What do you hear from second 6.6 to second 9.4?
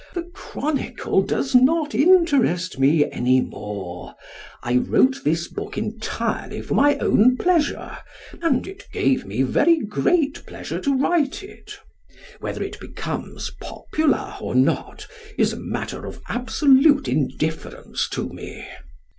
for my own pleasure, and it gave